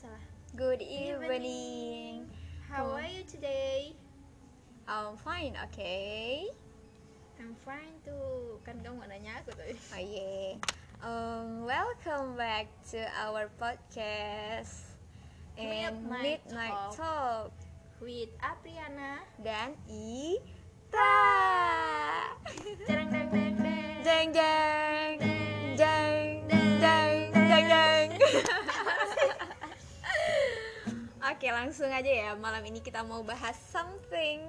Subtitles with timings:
[0.00, 0.24] salah.
[0.56, 2.24] Good evening.
[2.64, 3.92] How are you today?
[4.88, 6.48] I'm fine, okay.
[7.36, 8.56] I'm fine tuh.
[8.64, 9.68] Kan kamu nanya aku tuh.
[9.68, 10.56] Oh yeah.
[11.04, 14.96] Um, welcome back to our podcast
[15.60, 17.52] and Midnight Midnight Talk.
[17.52, 17.52] Talk
[18.00, 19.20] With Apriana.
[19.36, 21.12] dan Ita.
[22.88, 24.00] Cereng deng deng deng.
[24.00, 25.09] Jeng jeng jeng
[31.40, 34.44] Oke langsung aja ya malam ini kita mau bahas something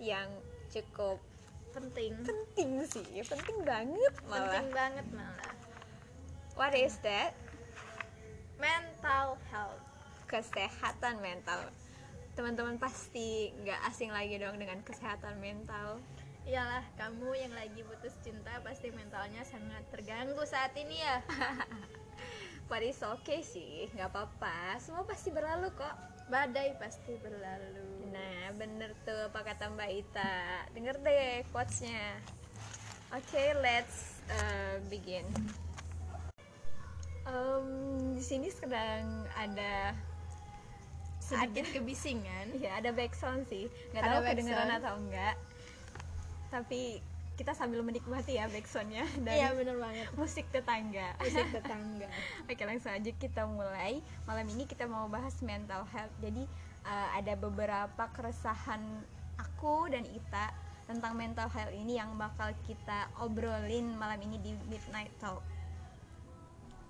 [0.00, 0.32] yang
[0.72, 1.20] cukup
[1.76, 2.16] Penting.
[2.24, 5.52] penting sih penting banget malah Penting banget malah.
[6.56, 7.36] what is that
[8.56, 9.76] Mental health.
[10.24, 11.68] kesehatan mental
[12.32, 16.00] teman-teman pasti nggak asing lagi dong dengan kesehatan mental
[16.48, 21.20] Iyalah, kamu yang lagi putus cinta pasti mentalnya sangat terganggu saat ini ya.
[22.66, 24.78] but it's okay sih nggak apa-apa.
[24.82, 25.94] Semua pasti berlalu kok.
[26.26, 28.10] Badai pasti berlalu.
[28.10, 30.66] nah bener tuh apa kata mbak Ita?
[30.74, 32.18] Denger deh quotesnya.
[33.14, 35.22] Oke let's uh, begin.
[37.26, 37.66] Em,
[38.14, 39.94] di sini sedang ada
[41.22, 42.54] Sedikit kebisingan.
[42.62, 43.66] ya ada background sih.
[43.94, 45.34] Nggak tahu kedengeran atau enggak.
[46.50, 47.02] Tapi
[47.36, 50.08] kita sambil menikmati ya backsoundnya dari Iya bener banget.
[50.16, 52.08] musik tetangga Musik tetangga.
[52.48, 56.48] Oke langsung aja kita mulai Malam ini kita mau bahas mental health Jadi
[56.82, 58.80] uh, ada beberapa keresahan
[59.36, 60.48] aku dan Ita
[60.88, 65.44] Tentang mental health ini yang bakal kita obrolin malam ini di Midnight Talk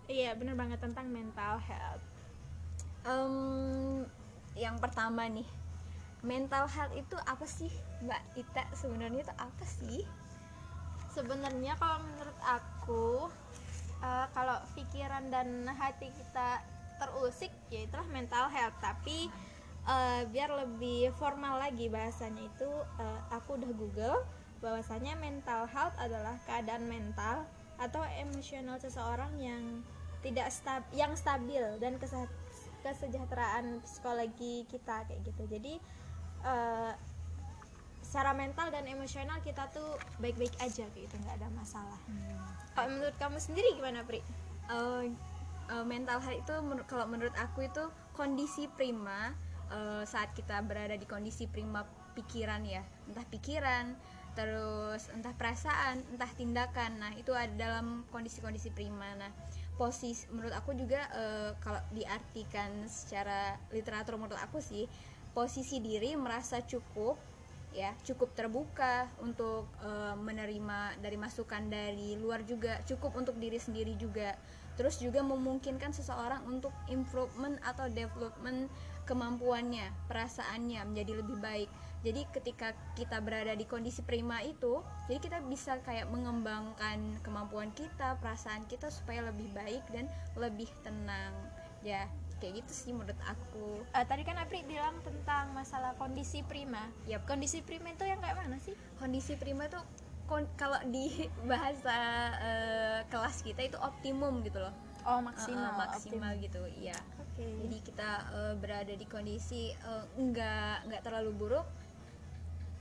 [0.07, 2.05] Iya bener banget tentang mental health.
[3.03, 4.07] Em,
[4.55, 5.49] Yang pertama nih
[6.23, 7.71] Mental health itu apa sih
[8.07, 10.07] Mbak Ita sebenarnya itu apa sih?
[11.17, 13.33] Sebenarnya kalau menurut aku
[14.05, 16.61] eh, kalau pikiran dan hati kita
[17.01, 18.77] terusik ya itulah mental health.
[18.85, 19.33] Tapi
[19.89, 24.19] eh, biar lebih formal lagi bahasanya itu eh, aku udah Google
[24.61, 27.49] bahwasanya mental health adalah keadaan mental
[27.81, 29.85] atau emosional seseorang yang
[30.25, 32.33] tidak stab yang stabil dan kese-
[32.85, 35.49] kesejahteraan psikologi kita kayak gitu.
[35.49, 35.75] Jadi
[36.45, 36.93] eh,
[38.07, 41.15] secara mental dan emosional kita tuh baik-baik aja kayak gitu.
[41.19, 41.99] Nggak ada masalah.
[42.71, 44.23] Kalau menurut kamu sendiri gimana Pri?
[44.71, 45.05] Eh,
[45.67, 47.83] eh, mental health itu menur- kalau menurut aku itu
[48.15, 49.35] kondisi prima
[49.67, 51.83] eh, saat kita berada di kondisi prima
[52.15, 52.87] pikiran ya.
[53.11, 53.99] Entah pikiran
[54.39, 57.03] terus entah perasaan entah tindakan.
[57.03, 59.19] Nah itu ada dalam kondisi-kondisi prima.
[59.19, 59.33] Nah
[59.75, 64.87] posisi menurut aku juga eh, kalau diartikan secara literatur menurut aku sih
[65.35, 67.36] posisi diri merasa cukup
[67.77, 73.93] ya cukup terbuka untuk eh, menerima dari masukan dari luar juga cukup untuk diri sendiri
[74.01, 74.33] juga.
[74.77, 78.69] Terus juga memungkinkan seseorang untuk improvement atau development
[79.09, 81.71] kemampuannya perasaannya menjadi lebih baik.
[82.05, 88.21] Jadi ketika kita berada di kondisi prima itu jadi kita bisa kayak mengembangkan kemampuan kita
[88.21, 91.33] perasaan kita supaya lebih baik dan lebih tenang
[91.85, 96.93] ya kayak gitu sih menurut aku Eh, tadi kan Apri bilang tentang masalah kondisi prima.
[97.05, 97.25] Yap.
[97.25, 98.77] Kondisi prima itu yang kayak mana sih?
[98.95, 99.81] kondisi prima tuh
[100.25, 101.09] kon- kalau di
[101.51, 101.97] bahasa
[102.39, 104.75] eh, kelas kita itu optimum gitu loh
[105.07, 107.47] Oh Eh, eh, maksimal gitu iya Oke.
[107.63, 111.67] jadi kita eh, berada di kondisi eh, nggak nggak terlalu buruk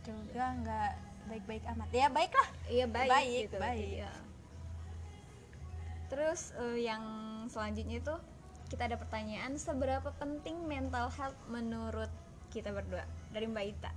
[0.03, 0.91] juga nggak
[1.25, 1.88] baik-baik amat.
[1.89, 2.49] Ya baiklah.
[2.67, 3.81] iya baik, Baik, gitu baik.
[3.97, 4.11] iya.
[6.05, 7.03] terus eh, yang
[7.47, 8.15] selanjutnya itu
[8.65, 12.09] kita ada pertanyaan seberapa penting mental health menurut
[12.49, 13.91] kita berdua dari Mbak Ita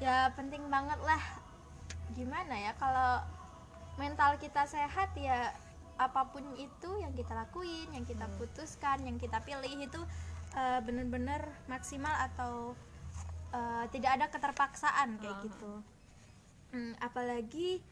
[0.00, 1.20] Ya penting banget lah.
[2.16, 3.20] Gimana ya kalau
[4.00, 5.52] mental kita sehat ya
[6.00, 8.36] apa pun itu yang kita lakuin, yang kita Hmm.
[8.40, 10.00] putuskan, yang kita pilih itu
[10.56, 12.72] eh, bener-bener maksimal atau
[13.52, 15.44] eh, tidak ada keterpaksaan kayak Aha.
[15.46, 15.72] gitu.
[16.72, 17.84] Hmm, apalagi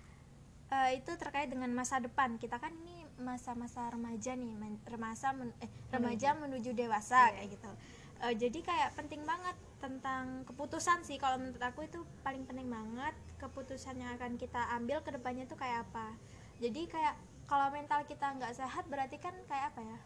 [0.68, 5.56] eh, itu terkait dengan masa depan kita kan ini masa-masa remaja nih, men- remaja men-
[5.58, 7.34] eh, remaja menuju dewasa Iya.
[7.34, 7.70] kayak gitu.
[8.19, 13.14] Eh, jadi kayak penting banget tentang keputusan sih kalau menurut aku itu paling penting banget
[13.38, 16.19] keputusan yang akan kita ambil ke depannya tuh kayak apa.
[16.58, 17.14] Jadi kayak
[17.46, 19.98] kalau mental kita nggak sehat berarti kan kayak apa ya?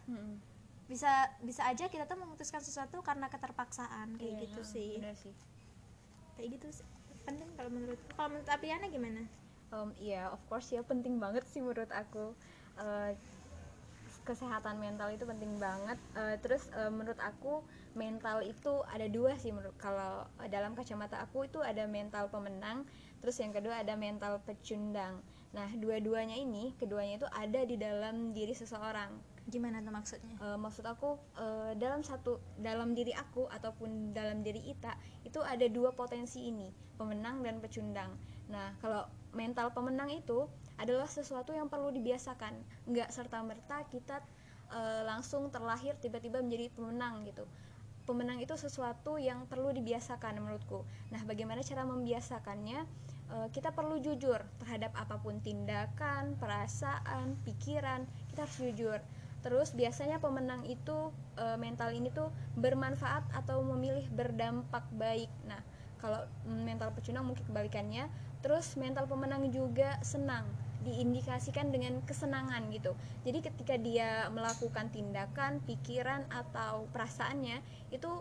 [0.85, 1.09] Bisa
[1.41, 5.01] bisa aja kita tuh memutuskan sesuatu karena keterpaksaan kayak Iya, gitu sih.
[5.17, 5.33] sih
[6.37, 6.85] Kayak gitu sih.
[7.25, 9.25] Penting kalau menurut kalau menurut Apriana gimana?
[9.73, 12.37] Um, iya, of course ya penting banget sih menurut aku.
[12.77, 13.17] Eh,
[14.21, 15.97] kesehatan mental itu penting banget.
[16.13, 17.65] Eh, terus eh, menurut aku
[17.97, 22.85] mental itu ada dua sih menurut kalau dalam kacamata aku itu ada mental pemenang,
[23.21, 25.25] terus yang kedua ada mental pecundang.
[25.53, 29.33] Nah, dua-duanya ini, keduanya itu ada di dalam diri seseorang.
[29.43, 34.71] gimana tuh maksudnya Eh, maksud aku eh, dalam satu dalam diri aku ataupun dalam diri
[34.71, 34.95] Ita
[35.27, 38.15] itu ada dua potensi ini pemenang dan pecundang
[38.47, 39.03] nah kalau
[39.33, 40.45] mental pemenang itu
[40.77, 42.53] adalah sesuatu yang perlu dibiasakan.
[42.89, 44.21] Nggak serta merta kita
[44.71, 47.45] eh, langsung terlahir tiba-tiba menjadi pemenang gitu.
[48.03, 50.83] Pemenang itu sesuatu yang perlu dibiasakan menurutku.
[51.11, 52.79] Nah bagaimana cara membiasakannya?
[53.33, 58.99] Eh, kita perlu jujur terhadap apa pun tindakan perasaan pikiran kita harus jujur.
[59.43, 65.27] Terus biasanya pemenang itu e, mental ini tuh bermanfaat atau memilih berdampak baik.
[65.43, 65.59] Nah,
[66.03, 68.11] kalau mental pecundang mungkin kebalikannya.
[68.43, 70.43] Terus mental pemenang juga senang,
[70.83, 72.91] diindikasikan dengan kesenangan gitu.
[73.23, 77.63] Jadi ketika dia melakukan tindakan, pikiran atau perasaannya
[77.95, 78.11] itu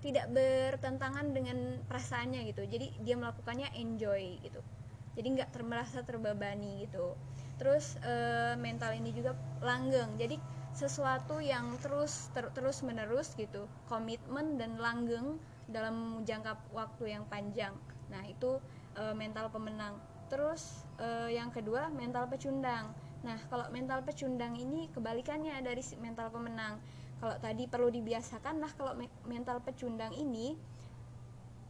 [0.00, 2.64] tidak bertentangan dengan perasaannya gitu.
[2.64, 4.64] Jadi dia melakukannya enjoy gitu.
[5.12, 7.12] Jadi nggak merasa terbebani gitu.
[7.60, 8.14] Terus e,
[8.56, 10.16] mental ini juga langgeng.
[10.16, 10.40] Jadi
[10.76, 17.74] sesuatu yang terus ter, terus menerus gitu komitmen dan langgeng dalam jangka waktu yang panjang.
[18.10, 18.58] Nah itu
[18.94, 19.98] e, mental pemenang.
[20.30, 22.94] Terus e, yang kedua mental pecundang.
[23.26, 26.78] Nah kalau mental pecundang ini kebalikannya dari mental pemenang.
[27.16, 30.54] Kalau tadi perlu dibiasakan nah kalau me mental pecundang ini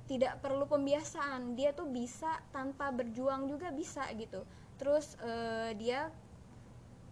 [0.06, 1.56] tidak perlu pembiasaan.
[1.56, 4.44] Dia tuh bisa tanpa berjuang juga bisa gitu.
[4.76, 5.32] Terus e,
[5.80, 6.12] dia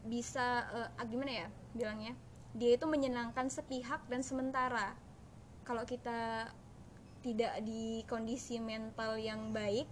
[0.05, 0.69] bisa
[1.01, 2.13] uh, gimana ya bilangnya?
[2.55, 4.95] Dia itu menyenangkan sepihak dan sementara.
[5.65, 6.53] Kalau kita
[7.25, 9.89] tidak di kondisi mental yang baik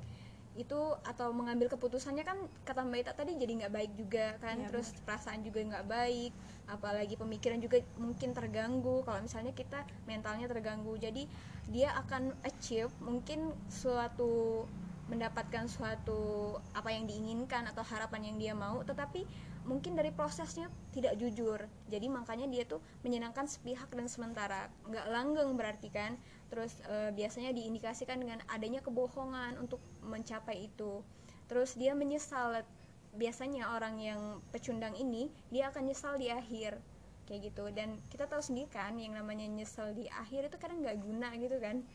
[0.52, 0.76] itu
[1.08, 2.36] atau mengambil keputusannya kan
[2.68, 4.60] kata Mbak Ita tadi jadi nggak baik juga kan.
[4.60, 6.32] Ya, terus perasaan juga nggak baik
[6.68, 9.00] apalagi pemikiran juga mungkin terganggu.
[9.00, 11.24] Kalau misalnya kita mentalnya terganggu jadi
[11.72, 14.68] dia akan achieve mungkin suatu
[15.08, 18.84] mendapatkan suatu apa yang diinginkan atau harapan yang dia mau.
[18.84, 19.24] Tetapi
[19.62, 21.58] mungkin dari prosesnya tidak jujur.
[21.86, 24.68] Jadi makanya dia tuh menyenangkan sepihak dan sementara.
[24.86, 26.18] Nggak langgeng berarti kan?
[26.50, 31.00] Terus e, biasanya diindikasikan dengan adanya kebohongan untuk mencapai itu.
[31.46, 32.66] Terus dia menyesal.
[33.12, 34.20] Biasanya orang yang
[34.50, 36.80] pecundang ini dia akan nyesal di akhir.
[37.28, 37.64] Kayak gitu.
[37.70, 41.56] Dan kita tahu sendiri kan yang namanya nyesel di akhir itu kadang nggak guna gitu
[41.62, 41.86] kan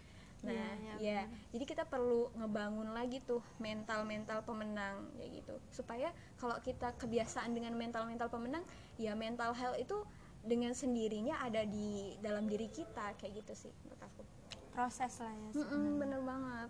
[0.45, 5.56] nah ya, iya, jadi kita perlu ngebangun lagi tuh mental mental pemenang kayak gitu.
[5.74, 8.62] Supaya kalau kita kebiasaan dengan mental mental pemenang
[9.01, 9.98] ya mental health itu
[10.45, 14.22] dengan sendirinya ada di dalam diri kita kayak gitu sih menurut aku.
[14.72, 15.98] Proses lah ya Mm-mm, sebenarnya.
[15.98, 16.69] bener banget.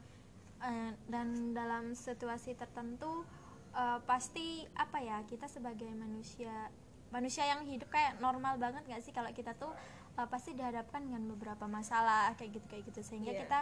[0.57, 3.27] Eh, dan dalam situasi tertentu
[3.75, 6.71] eh, pasti apa ya kita sebagai manusia
[7.07, 9.11] manusia yang hidup kayak normal banget nggak sih?
[9.11, 9.71] Kalau kita tuh
[10.17, 12.99] eh, pasti dihadapkan dengan beberapa masalah kayak gitu kayak gitu.
[13.01, 13.41] Sehingga Iya.
[13.43, 13.59] kita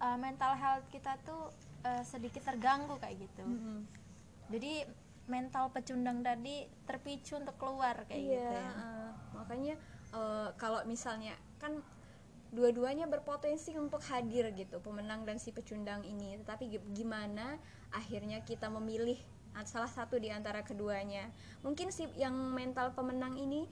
[0.00, 1.52] eh, mental health kita tuh
[1.82, 3.44] eh, sedikit terganggu kayak gitu.
[3.44, 3.80] Mm-mm.
[4.48, 4.88] jadi
[5.28, 8.70] mental pecundang tadi terpicu untuk keluar kayak iya gitu ya.
[8.72, 9.74] eh, makanya
[10.10, 11.84] eh, kalau misalnya kan
[12.48, 16.40] dua-duanya berpotensi untuk hadir gitu pemenang dan si pecundang ini.
[16.40, 17.60] Tetapi gi- gimana
[17.92, 19.20] akhirnya kita memilih
[19.66, 21.28] salah satu di antara keduanya?
[21.60, 23.68] Mungkin si yang mental pemenang ini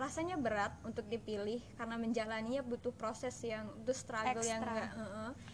[0.00, 4.72] rasanya berat untuk dipilih karena menjalaninya butuh proses yang butuh struggle yang Ekstra.
[4.72, 4.90] enggak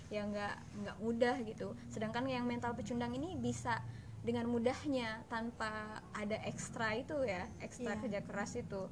[0.07, 0.55] yang nggak
[0.87, 1.69] nggak mudah gitu.
[1.91, 3.83] Sedangkan yang mental pecundang ini bisa
[4.23, 8.01] dengan mudahnya tanpa ada ekstra itu ya ekstra Iya.
[8.07, 8.83] kerja keras itu.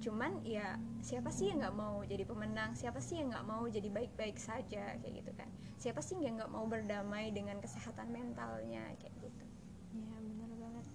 [0.00, 2.78] Cuman ya siapa sih yang nggak mau jadi pemenang?
[2.78, 4.94] Siapa sih yang nggak mau jadi baik-baik saja?
[5.02, 5.50] Kayak gitu kan.
[5.76, 8.94] Siapa sih yang nggak mau berdamai dengan kesehatan mentalnya?
[9.02, 9.44] Kayak gitu.
[9.90, 10.86] Iya, benar banget.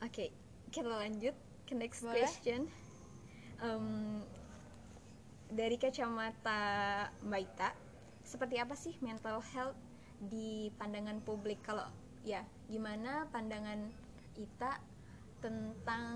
[0.00, 0.26] Oke
[0.70, 1.34] kita lanjut
[1.70, 2.26] ke next Boleh.
[2.26, 2.66] question.
[3.62, 3.86] Em,
[5.46, 6.60] dari kacamata
[7.22, 7.70] Mbak Ita
[8.26, 9.78] seperti apa sih mental health
[10.18, 11.62] di pandangan publik?
[11.62, 11.86] Kalau
[12.26, 13.86] ya gimana pandangan
[14.34, 14.82] Ita
[15.38, 16.06] tentang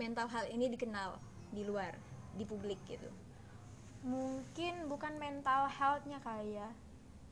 [0.00, 1.20] mental health ini dikenal
[1.52, 1.92] di luar
[2.32, 3.12] di publik gitu?
[4.00, 6.72] Mungkin bukan mental healthnya kali ya.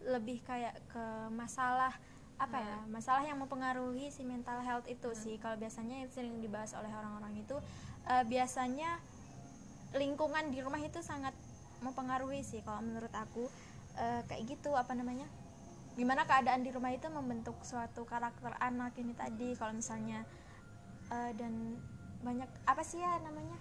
[0.05, 1.97] Lebih kayak ke masalah
[2.35, 5.39] apa ya masalah yang mempengaruhi si mental health itu sih.
[5.39, 7.57] Kalau biasanya yang sering dibahas oleh orang-orang itu
[8.11, 8.99] eh, biasanya
[9.95, 11.33] lingkungan di rumah itu sangat
[11.81, 13.47] mempengaruhi sih kalau menurut aku.
[13.95, 15.31] Eh, kayak gitu apa namanya
[15.95, 19.55] gimana keadaan di rumah itu membentuk suatu karakter anak ini tadi.
[19.55, 20.27] Kalau misalnya
[21.15, 21.79] eh, dan
[22.27, 23.55] banyak apa sih ya namanya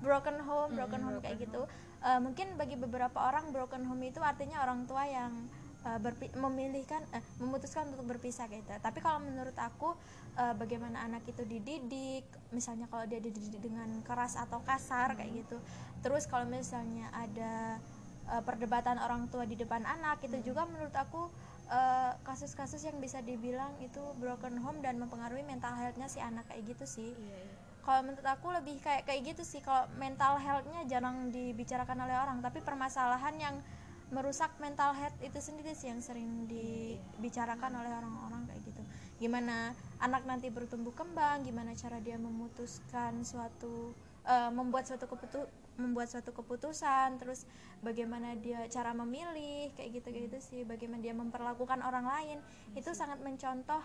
[0.00, 1.68] broken home broken home kayak gitu.
[2.04, 5.48] Eh, mungkin bagi beberapa orang broken home itu artinya orang tua yang
[5.84, 8.72] eh, berpi- memilihkan eh, memutuskan untuk berpisah gitu.
[8.80, 9.92] Tapi kalau menurut aku
[10.40, 15.60] eh, bagaimana anak itu dididik misalnya kalau dia dididik dengan keras atau kasar kayak gitu.
[16.00, 17.78] Terus kalau misalnya ada
[18.32, 21.28] eh, perdebatan orang tua di depan anak itu juga menurut aku
[21.68, 26.64] eh, kasus-kasus yang bisa dibilang itu broken home dan mempengaruhi mental healthnya si anak kayak
[26.64, 27.12] gitu sih.
[27.12, 27.56] Iya, iya.
[27.84, 29.60] kalau menurut aku lebih kayak kayak gitu sih.
[29.60, 33.56] Kalau mental healthnya jarang dibicarakan oleh orang tapi permasalahan yang
[34.12, 38.82] merusak mental health itu sendiri sih yang sering dibicarakan oleh orang-orang kayak gitu.
[39.16, 43.96] Gimana anak nanti bertumbuh kembang gimana cara dia memutuskan suatu
[44.28, 47.50] uh, membuat suatu keputu membuat suatu keputusan terus
[47.82, 50.60] bagaimana dia cara memilih kayak gitu gitu sih.
[50.68, 52.38] Bagaimana dia memperlakukan orang lain
[52.76, 53.82] itu sangat mencontoh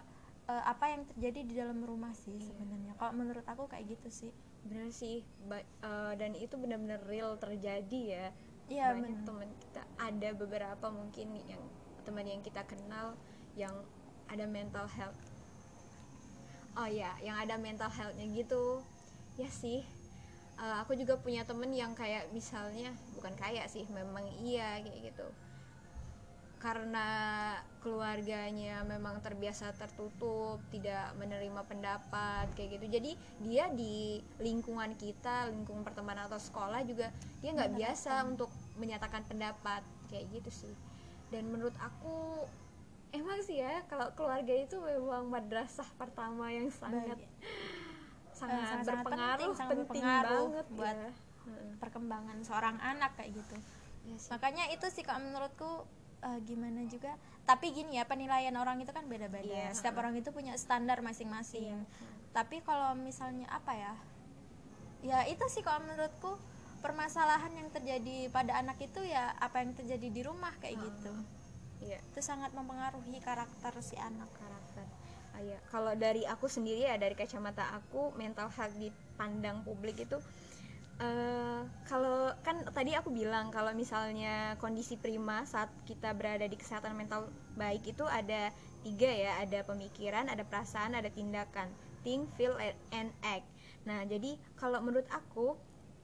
[0.49, 2.93] uh, apa yang terjadi di dalam rumah sih sebenarnya.
[2.99, 4.31] Kalau menurut aku kayak gitu sih.
[4.59, 8.27] Benar sih ba uh, dan itu benar-benar real terjadi ya
[8.69, 9.83] iya banyak teman kita.
[9.97, 11.63] Ada beberapa mungkin yang
[12.05, 13.17] teman yang kita kenal
[13.57, 13.73] yang
[14.29, 15.17] ada mental health.
[16.77, 18.85] Oh ya yang ada mental healthnya gitu.
[19.35, 19.83] Ya sih.
[20.59, 25.27] Uh, aku juga punya temen yang kayak misalnya bukan kayak sih memang iya kayak gitu
[26.59, 27.07] karena
[27.79, 32.99] keluarganya memang terbiasa tertutup tidak menerima pendapat kayak gitu.
[32.99, 33.11] Jadi
[33.47, 39.79] dia di lingkungan kita lingkungan pertemanan atau sekolah juga dia nggak biasa untuk menyatakan pendapat
[40.11, 40.75] kayak gitu sih.
[41.31, 42.43] Dan menurut aku
[43.15, 47.23] emang sih ya kalau keluarga itu memang madrasah pertama yang sangat
[48.35, 51.11] sangat, eh, sangat berpengaruh penting, sangat penting berpengaruh banget buat ya.
[51.79, 53.57] perkembangan seorang anak kayak gitu.
[54.11, 54.31] Ya sih.
[54.31, 55.87] makanya itu sih kalau menurutku
[56.23, 57.15] uh, gimana juga.
[57.47, 59.49] Tapi gini ya penilaian orang itu kan beda-beda.
[59.49, 61.81] Iya, setiap orang itu punya standar masing-masing.
[61.81, 62.07] Iya.
[62.29, 63.93] tapi kalau misalnya apa ya?
[65.01, 66.37] Ya itu sih kalau menurutku
[66.85, 71.13] permasalahan yang terjadi pada anak itu ya apa yang terjadi di rumah kayak gitu.
[71.79, 71.97] Iya.
[72.11, 74.29] itu sangat mempengaruhi karakter si anak.
[74.35, 74.85] Karakter.
[75.33, 75.57] Ah, iya.
[75.71, 80.19] kalau dari aku sendiri ya dari kacamata aku mental health dipandang publik itu
[80.99, 86.91] eh kalau kan tadi aku bilang kalau misalnya kondisi prima saat kita berada di kesehatan
[86.93, 88.51] mental baik itu ada
[88.83, 91.71] tiga ya ada pemikiran ada perasaan ada tindakan.
[92.03, 92.55] Think feel
[92.95, 93.47] and act.
[93.87, 95.55] Nah jadi kalau menurut aku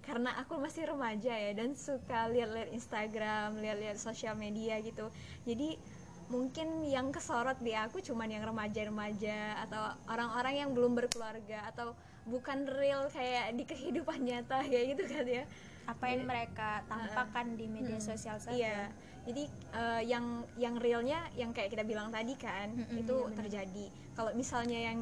[0.05, 5.09] karena aku masih remaja ya dan suka lihat-lihat Instagram lihat-lihat sosial media gitu
[5.49, 5.81] jadi
[6.29, 12.65] mungkin yang kesorot di aku cuman yang remaja-remaja atau orang-orang yang belum berkeluarga atau bukan
[12.65, 15.43] real kayak di kehidupan nyata kayak gitu kan ya.
[15.85, 18.57] Apa yang mereka tampakkan di media Hmm, sosial saja.
[18.57, 18.79] Iya.
[19.25, 20.25] Jadi eh, yang
[20.57, 23.85] yang realnya yang kayak kita bilang tadi kan Mm-mm, itu iya terjadi.
[24.17, 24.99] Kalau misalnya yang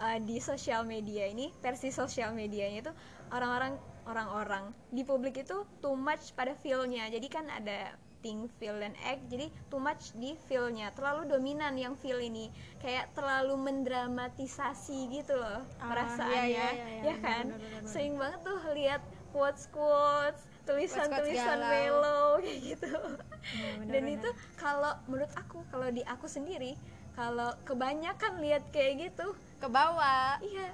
[0.00, 2.92] eh, di sosial media ini versi sosial medianya itu
[3.32, 7.08] orang-orang orang-orang di publik itu too much pada feel-nya.
[7.08, 10.94] Jadi kan ada think, feel, dan act jadi too much di feel-nya.
[10.94, 12.48] Terlalu dominan yang feel ini.
[12.78, 16.46] Kayak terlalu mendramatisasi gitu loh Ah, perasaannya.
[16.46, 17.44] iya, iya, iya, iya, ya kan?
[17.84, 22.90] sering banget tuh lihat quotes quotes tulisan-tulisan melo kayak gitu.
[23.52, 26.78] Iya, benar, dan itu kalau menurut aku kalau di aku sendiri
[27.12, 30.38] kalau kebanyakan lihat kayak gitu ke bawah.
[30.40, 30.72] iya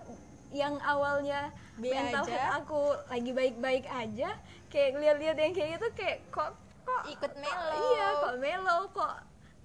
[0.48, 2.32] yang awalnya Be mental aja.
[2.32, 2.80] health aku
[3.12, 4.32] lagi baik-baik aja
[4.68, 6.56] kayak lihat-lihat yang kayak gitu kayak kok
[6.88, 7.70] kok ikut melo.
[7.92, 9.14] iya kok melo kok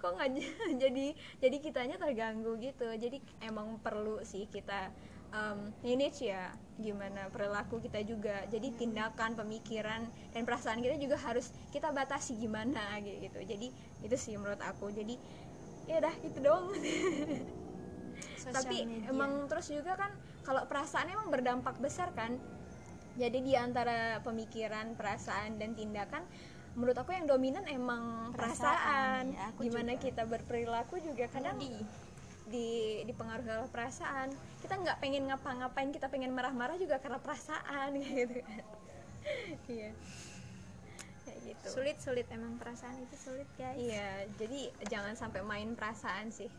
[0.04, 0.30] kok nggak
[0.84, 1.06] jadi
[1.40, 2.92] jadi kitanya terganggu gitu.
[2.92, 4.92] Jadi emang perlu sih kita
[5.32, 8.44] um, manage ya gimana perilaku kita juga.
[8.52, 10.04] Jadi tindakan pemikiran
[10.36, 13.40] dan perasaan kita juga harus kita batasi gimana gitu.
[13.40, 13.72] Jadi
[14.04, 14.92] itu sih menurut aku.
[14.92, 15.16] Jadi
[15.88, 16.76] ya dah itu doang.
[18.44, 19.10] Sosial tapi media.
[19.10, 20.12] emang terus juga kan
[20.44, 22.36] kalau perasaan emang berdampak besar kan
[23.14, 26.26] jadi di antara pemikiran perasaan dan tindakan
[26.74, 30.04] menurut aku yang dominan emang Perasaan, perasaan, ya, aku gimana juga.
[30.10, 31.70] kita berperilaku juga kadang Di.
[32.50, 32.68] di
[33.06, 34.30] dipengaruhi oleh perasaan.
[34.62, 38.66] Kita nggak pengen ngapa-ngapain kita pengen marah-marah juga karena perasaan gitu kan.
[39.70, 39.92] Iya.
[41.24, 41.66] Kayak gitu.
[41.70, 43.78] Sulit sulit emang perasaan itu sulit guys.
[43.78, 46.50] Iya jadi jangan sampai main perasaan sih.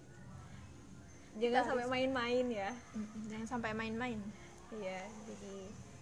[1.34, 2.70] Jangan Kita sampai main-main ya.
[3.26, 4.22] Jangan sampai main-main.
[4.70, 5.56] Iya, jadi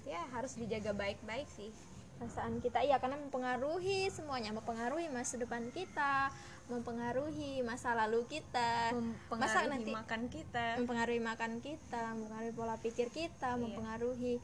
[0.05, 1.73] ya harus dijaga baik-baik sih.
[2.23, 6.31] Perasaan kita iya karena mempengaruhi semuanya mempengaruhi masa depan kita
[6.71, 8.95] mempengaruhi masa lalu kita
[9.27, 10.67] masa Mempengaruhi nanti makan kita.
[10.79, 13.59] mempengaruhi makan kita mempengaruhi pola pikir kita Iya.
[13.59, 14.39] mempengaruhi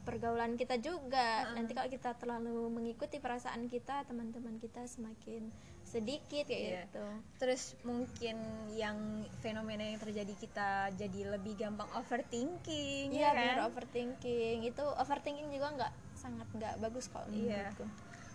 [0.00, 5.52] pergaulan kita juga nanti kalau kita terlalu mengikuti perasaan kita teman-teman kita semakin
[5.84, 6.82] sedikit kayak Iya.
[6.88, 7.04] gitu
[7.36, 8.36] Terus mungkin
[8.72, 8.96] yang
[9.36, 13.66] fenomena yang terjadi kita jadi lebih gampang overthinking, iya ya benar kan?
[13.68, 17.72] overthinking itu overthinking juga nggak sangat nggak bagus kok Iya.
[17.72, 17.86] menurutku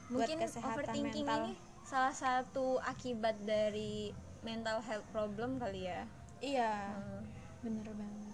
[0.05, 1.41] Mungkin buat kesehatan overthinking mental.
[1.45, 1.53] ini
[1.85, 4.09] salah satu akibat dari
[4.41, 6.01] mental health problem kali ya.
[6.41, 7.21] iya Hmm.
[7.61, 8.33] bener banget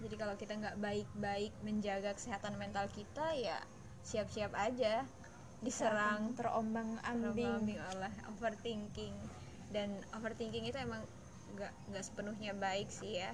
[0.00, 3.60] Jadi kalau kita nggak baik-baik menjaga kesehatan mental kita ya
[4.00, 5.04] siap-siap aja
[5.60, 9.12] diserang terombang ambing oleh overthinking
[9.68, 11.04] dan overthinking itu emang
[11.52, 13.28] nggak nggak sepenuhnya baik sih ya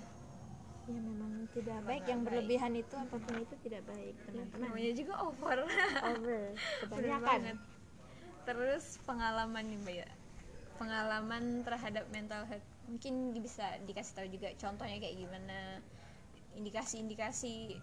[0.87, 2.27] ya memang tidak Memang baik yang baik.
[2.31, 4.61] berlebihan itu apa pun itu tidak baik teman-teman.
[4.63, 5.59] namanya juga over.
[6.07, 6.43] Over.
[6.87, 7.41] Kebanyakan.
[8.47, 10.09] terus pengalaman nih mbak ya.
[10.77, 12.63] Pengalaman terhadap mental health.
[12.87, 15.83] Mungkin bisa dikasih tahu juga contohnya kayak gimana
[16.55, 17.83] indikasi-indikasi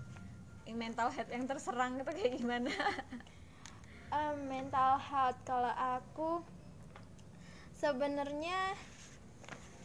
[0.72, 2.72] mental health yang terserang itu kayak gimana.
[4.10, 6.40] Eh, mental health kalau aku
[7.74, 8.78] sebenarnya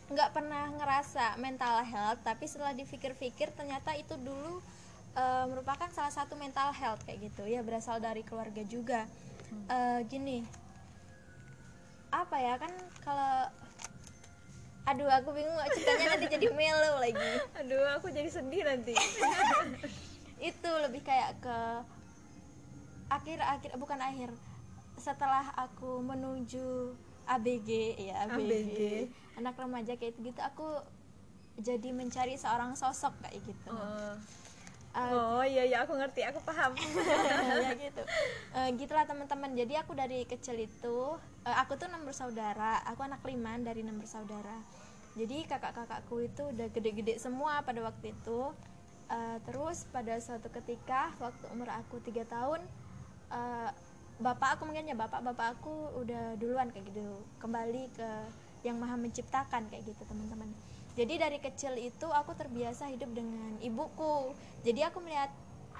[0.09, 4.65] nggak pernah ngerasa mental health tapi setelah dipikir-pikir ternyata itu dulu
[5.13, 7.45] eh, merupakan salah satu mental health kayak gitu.
[7.45, 9.05] Ya berasal dari keluarga juga.
[9.69, 10.45] Eh, gini.
[12.09, 12.73] Apa ya kan
[13.05, 13.53] kalau
[14.89, 17.33] aduh aku bingung ceritanya nanti jadi melo lagi.
[17.61, 18.97] Aduh aku jadi sedih nanti.
[20.49, 21.59] Itu lebih kayak ke
[23.13, 24.33] akhir-akhir bukan akhir
[24.97, 26.97] setelah aku menuju
[27.29, 27.69] ABG
[28.01, 28.81] ya ABG, ABG.
[29.37, 30.69] anak remaja kayak gitu aku
[31.59, 33.71] jadi mencari seorang sosok kayak gitu.
[33.75, 34.15] Oh.
[34.95, 36.73] Eh, oh iya iya aku ngerti aku paham.
[37.67, 38.03] Ya gitu.
[38.55, 39.53] Eh, gitulah teman-teman.
[39.59, 43.99] Jadi aku dari kecil itu eh, aku tuh enam bersaudara aku anak lima dari enam
[43.99, 44.59] bersaudara
[45.19, 48.55] jadi kakak-kakakku itu udah gede-gede semua pada waktu itu.
[49.11, 52.63] Eh, terus pada suatu ketika waktu umur aku tiga tahun
[53.35, 53.71] eh,
[54.19, 57.23] bapak aku mungkin ya bapak bapak aku udah duluan kayak gitu.
[57.39, 58.11] Kembali ke
[58.67, 60.51] yang maha menciptakan kayak gitu teman-teman.
[60.99, 64.35] Jadi dari kecil itu aku terbiasa hidup dengan ibuku.
[64.67, 65.31] Jadi aku melihat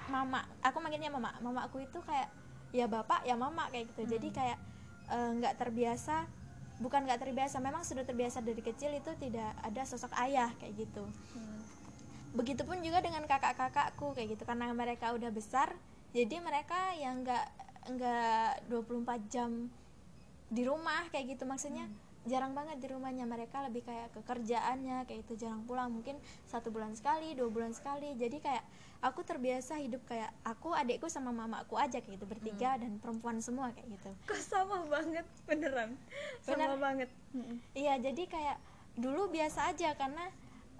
[0.07, 1.35] mama aku manggilnya mama.
[1.43, 2.31] Mama aku itu kayak
[2.71, 4.07] ya bapak ya mama kayak gitu.
[4.07, 4.57] Jadi kayak
[5.11, 6.23] eh, nggak terbiasa
[6.79, 11.03] bukan nggak terbiasa memang sudah terbiasa dari kecil itu tidak ada sosok ayah kayak gitu.
[11.35, 11.59] Hmm.
[12.29, 14.47] begitupun juga dengan kakak-kakakku kayak gitu.
[14.47, 15.75] Karena mereka udah besar
[16.09, 19.69] jadi mereka yang nggak nggak 24 jam
[20.49, 21.43] di rumah kayak gitu.
[21.45, 21.89] Maksudnya
[22.27, 23.25] jarang banget di rumahnya.
[23.25, 25.89] Mereka lebih kayak ke kerjaannya kayak itu jarang pulang.
[25.93, 28.13] Mungkin satu bulan sekali dua bulan sekali.
[28.17, 28.63] Jadi kayak
[28.99, 33.71] aku terbiasa hidup kayak aku adikku sama mamaku aja kayak gitu bertiga dan perempuan semua
[33.71, 34.11] kayak gitu.
[34.27, 35.95] Kok sama banget beneran?
[36.43, 36.67] Bener.
[36.67, 37.09] sama banget
[37.71, 38.57] Iya, jadi kayak
[38.99, 40.27] dulu biasa aja karena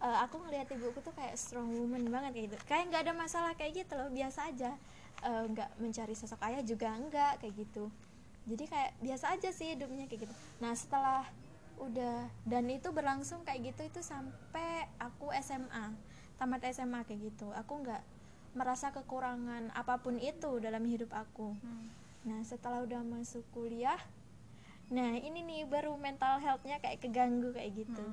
[0.03, 2.57] eh, aku ngelihat ibuku tuh kayak strong woman banget kayak gitu.
[2.67, 4.75] Kayak nggak ada masalah kayak gitu loh, biasa aja.
[5.19, 7.91] Eh, nggak mencari sosok ayah juga enggak kayak gitu.
[8.47, 10.34] Jadi kayak biasa aja sih hidupnya kayak gitu.
[10.63, 11.27] Nah, setelah
[11.79, 15.91] udah dan itu berlangsung kayak gitu itu sampai aku SMA.
[16.39, 17.51] Tamat SMA kayak gitu.
[17.51, 17.99] Aku nggak
[18.55, 21.51] merasa kekurangan apa pun itu dalam hidup aku.
[22.23, 23.99] Nah, setelah udah masuk kuliah,
[24.88, 28.05] nah ini nih baru mental healthnya kayak keganggu kayak gitu.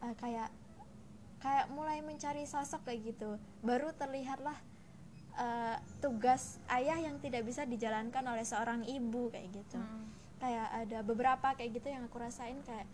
[0.00, 0.48] Eh, kayak
[1.40, 3.36] kayak mulai mencari sosok kayak gitu.
[3.60, 4.56] Baru terlihatlah
[5.40, 9.80] eh, tugas ayah yang tidak bisa dijalankan oleh seorang ibu kayak gitu.
[9.80, 10.12] Hmm.
[10.40, 12.84] Kayak ada beberapa kayak gitu yang aku rasain kayak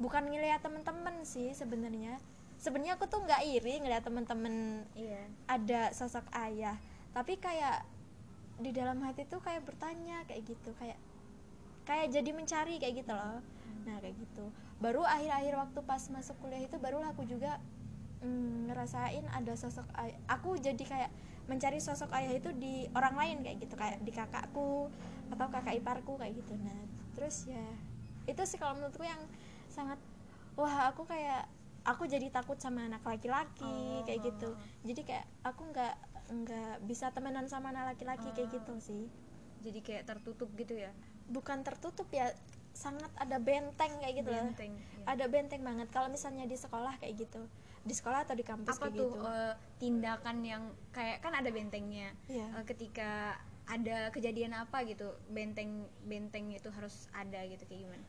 [0.00, 2.16] bukan ngeliat temen-temen sih sebenarnya.
[2.56, 6.78] Sebenarnya aku tuh nggak iri ngeliat temen-temen iya ada sosok ayah
[7.12, 7.84] tapi kayak
[8.60, 10.96] di dalam hati tuh kayak bertanya kayak gitu kayak
[11.84, 13.40] kayak jadi mencari kayak gitu loh
[13.84, 14.48] nah kayak gitu
[14.80, 17.60] baru akhir-akhir waktu pas masuk kuliah itu barulah aku juga
[18.24, 21.10] mm, ngerasain ada sosok ayah aku jadi kayak
[21.46, 23.74] mencari sosok ayah itu di orang lain kayak gitu.
[23.74, 24.88] Kayak di kakakku
[25.32, 26.54] atau kakak iparku kayak gitu.
[26.58, 26.78] Nah
[27.12, 27.64] terus ya
[28.24, 29.18] itu sih kalau menurutku yang
[29.66, 29.98] sangat
[30.54, 31.48] wah aku kayak
[31.82, 34.06] aku jadi takut sama anak laki-laki Oh.
[34.06, 34.54] kayak gitu.
[34.86, 35.94] jadi kayak aku nggak
[36.32, 38.54] nggak bisa temenan sama anak laki-laki kayak Oh.
[38.60, 39.04] gitu sih.
[39.62, 40.94] Jadi kayak tertutup gitu ya?
[41.26, 42.30] Bukan tertutup ya
[42.72, 45.04] sangat ada benteng kayak gitu Benteng, iya.
[45.04, 45.92] ada benteng banget.
[45.92, 47.42] Kalau misalnya di sekolah kayak gitu
[47.82, 49.26] di sekolah atau di kampus apa kayak tuh gitu?
[49.26, 52.14] eh, tindakan yang kayak kan ada bentengnya.
[52.26, 52.46] Iya.
[52.56, 58.06] Eh, ketika ada kejadian apa gitu benteng benteng itu harus ada gitu kayak gimana?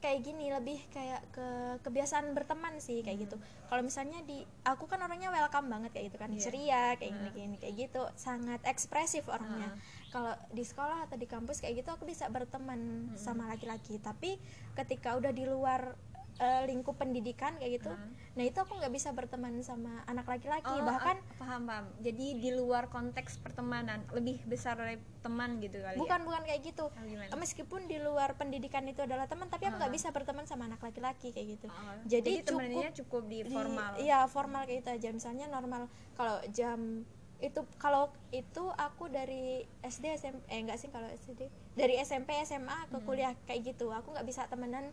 [0.00, 1.48] Kayak gini lebih kayak ke
[1.84, 3.36] kebiasaan berteman sih kayak gitu.
[3.68, 6.40] Kalau misalnya di aku kan orangnya welcome banget kayak gitu kan Iya.
[6.40, 8.02] ceria kayak gini kayak gini kayak gitu.
[8.16, 9.76] Sangat ekspresif orangnya.
[9.76, 9.98] Heeh.
[10.10, 14.00] kalau di sekolah atau di kampus kayak gitu aku bisa berteman sama laki-laki.
[14.00, 14.40] Tapi
[14.74, 15.94] ketika udah di luar
[16.40, 18.08] eh, lingkup pendidikan kayak gitu Heeh.
[18.32, 22.26] nah itu aku nggak bisa berteman sama anak laki-laki Oh, bahkan ah, paham paham jadi
[22.34, 26.96] di luar konteks pertemanan lebih besar dari teman gitu kali bukan bukan kayak gitu ya?
[26.96, 27.36] Oh, gimana?
[27.36, 29.94] meskipun di luar pendidikan itu adalah teman tapi aku nggak Ah.
[29.94, 33.90] bisa berteman sama anak laki-laki kayak gitu Oh, jadi temenannya cukup cukup di di- formal
[33.98, 37.04] iya formal kayak gitu aja misalnya normal kalau jam
[37.38, 41.40] itu kalau itu aku dari SD SMP eh enggak sih kalau SD
[41.72, 42.88] dari SMP SMA Hmm.
[42.90, 44.92] ke kuliah kayak gitu aku nggak bisa temenan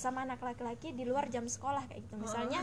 [0.00, 2.16] sama anak laki-laki di luar jam sekolah kayak gitu.
[2.16, 2.60] Misalnya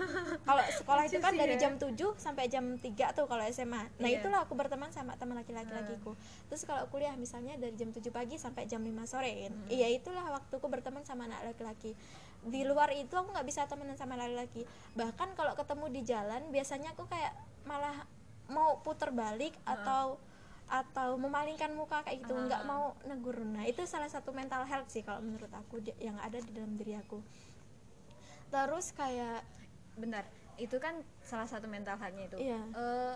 [0.48, 1.70] kalau sekolah itu kan dari ya.
[1.70, 4.22] jam 7 sampai jam 3 tuh kalau SMA nah Iya.
[4.22, 6.18] itulah aku berteman sama teman laki-laki lakiku
[6.50, 9.54] terus kalau kuliah misalnya dari jam 7 pagi sampai jam 5 sore kan.
[9.70, 11.94] iya itulah waktuku berteman sama anak laki-laki.
[12.40, 14.64] Di luar itu aku nggak bisa temenan sama laki-laki.
[14.96, 17.36] Bahkan kalau ketemu di jalan biasanya aku kayak
[17.68, 18.08] malah
[18.50, 20.18] mau puter balik atau
[20.70, 23.42] atau memalingkan muka kayak gitu nggak mau negur.
[23.42, 26.94] Nah itu salah satu mental health sih kalau menurut aku yang ada di dalam diri
[26.94, 27.18] aku.
[28.54, 29.42] Terus kayak
[29.98, 30.24] bentar
[30.62, 32.38] itu kan salah satu mental health-nya itu.
[32.38, 32.62] Iya.
[32.78, 33.16] Eh,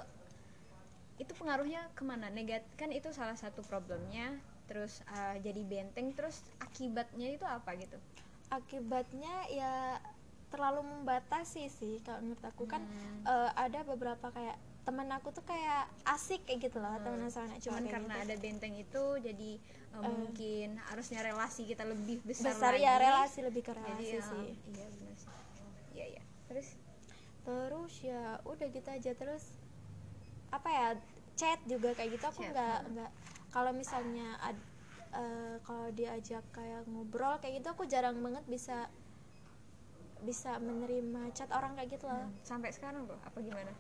[1.22, 2.34] itu pengaruhnya ke mana?
[2.34, 4.34] Negat kan itu salah satu problemnya
[4.66, 8.02] terus eh, jadi benteng terus akibatnya itu apa gitu?
[8.50, 10.02] Akibatnya ya
[10.50, 12.66] terlalu membatasi sih kalau menurut aku.
[12.66, 13.22] Kan Hmm.
[13.30, 17.64] eh, ada beberapa kayak temen aku tuh kayak asik kayak gitu loh temenan sama anak
[17.64, 18.24] cuman karena gitu.
[18.28, 19.52] ada benteng itu jadi
[19.96, 22.84] eh, mungkin harusnya relasi kita lebih besar, besar lagi.
[22.84, 24.48] ya relasi lebih ke jadi relasi ya, sih.
[24.76, 25.32] iya benar sih.
[25.96, 26.24] Iya iya.
[26.50, 26.68] Terus?
[27.44, 29.12] Terus ya udah gitu aja.
[29.16, 29.44] Terus
[30.54, 30.88] apa ya
[31.40, 32.92] chat juga kayak gitu aku nggak hmm.
[32.94, 33.12] nggak
[33.50, 34.68] kalau misalnya ad-
[35.14, 38.78] eh, kalau diajak kayak ngobrol kayak gitu aku jarang banget bisa
[40.24, 42.28] bisa menerima chat orang kayak gitu loh.
[42.48, 43.72] Sampai sekarang tuh apa gimana?
[43.72, 43.76] Eh,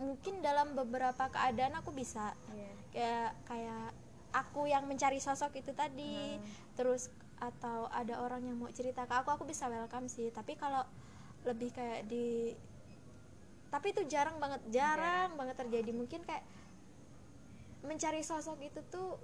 [0.00, 2.32] mungkin dalam beberapa keadaan aku bisa.
[2.50, 2.72] Iya.
[2.90, 3.88] kayak kayak
[4.34, 6.40] aku yang mencari sosok itu tadi.
[6.74, 10.32] Terus atau ada orang yang mau cerita ke aku aku bisa welcome sih.
[10.32, 10.82] Tapi kalau
[11.44, 12.56] lebih kayak di
[13.70, 15.92] tapi itu jarang banget jarang banget terjadi.
[15.94, 16.42] Mungkin kayak
[17.86, 19.20] mencari sosok itu tuh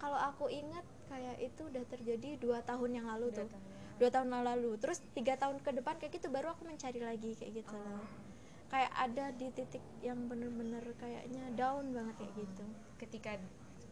[0.00, 0.82] kalau aku ingat
[1.12, 3.46] kayak itu udah terjadi dua tahun yang lalu tuh.
[3.46, 3.62] tahun
[4.00, 4.70] dua tahun yang lalu.
[4.80, 7.76] Terus tiga tahun ke depan kayak gitu baru aku mencari lagi kayak gitu.
[7.76, 8.29] Loh
[8.70, 12.64] kayak ada di titik yang bener-bener kayaknya down banget kayak gitu.
[12.96, 13.32] Ketika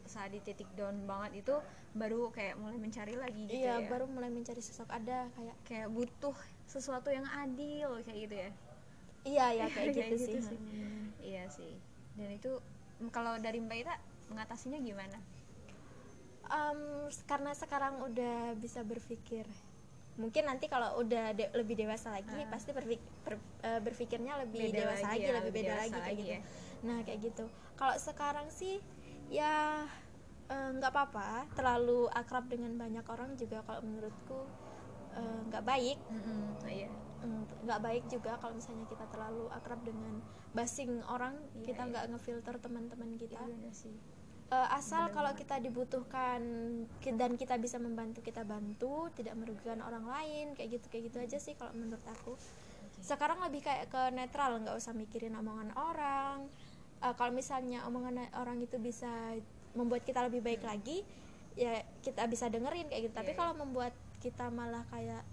[0.09, 1.55] saat di titik down banget itu
[1.93, 3.89] baru kayak mulai mencari lagi gitu iya ya?
[3.93, 6.33] baru mulai mencari sosok ada kayak kayak butuh
[6.65, 8.51] sesuatu yang adil kayak gitu ya?
[9.27, 10.59] Iya ya kayak Kayak gitu, gitu sih, sih.
[11.21, 11.73] iya sih.
[12.17, 12.53] Dan itu
[13.13, 13.95] kalau dari mbak Ita
[14.33, 15.19] mengatasinya gimana?
[16.49, 16.81] Em,
[17.29, 19.45] karena sekarang udah bisa berpikir
[20.19, 24.79] mungkin nanti kalau udah de- lebih dewasa lagi pasti berpik- ber- eh, berpikirnya lebih Beda
[24.85, 26.35] dewasa lagi lagi, ya, lebih beda lagi kayak lagi gitu.
[26.35, 26.41] ya.
[26.79, 27.45] nah kayak gitu.
[27.75, 28.83] Kalau sekarang sih
[29.31, 29.87] ya
[30.49, 31.47] eh, nggak apa-apa.
[31.55, 34.41] Terlalu akrab dengan banyak orang juga kalau menurutku
[35.15, 35.99] eh, nggak baik.
[36.11, 36.91] Mm-mm, iya.
[37.19, 41.91] Mm, nggak baik juga kalau misalnya kita terlalu akrab dengan basing orang Iya, kita iya.
[41.91, 43.39] nggak ngefilter teman-teman kita.
[43.39, 43.95] Iya bener sih
[44.49, 46.41] Eh, asal kalau kita dibutuhkan
[47.05, 51.37] dan kita bisa membantu kita bantu tidak merugikan orang lain kayak gitu kayak gitu aja
[51.37, 52.33] sih kalau menurut aku.
[53.05, 56.49] Sekarang lebih kayak ke netral nggak usah mikirin omongan orang.
[57.05, 59.37] Eh, kalau misalnya omongan orang itu bisa
[59.77, 61.05] membuat kita lebih baik lagi
[61.53, 63.15] ya kita bisa dengerin kayak gitu.
[63.21, 63.37] Tapi Hmm.
[63.37, 63.93] Iya, kalau membuat
[64.25, 65.29] kita malah kayak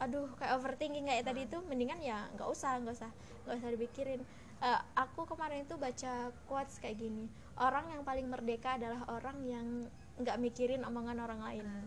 [0.00, 1.48] aduh kayak overthinking kayak tadi Hmm.
[1.52, 3.12] itu mendingan ya nggak usah nggak usah
[3.44, 4.24] nggak usah dipikirin.
[4.58, 9.66] Eh, aku kemarin itu baca quotes kayak gini orang yang paling merdeka adalah orang yang
[10.18, 11.66] nggak mikirin omongan orang lain.
[11.66, 11.86] Nah,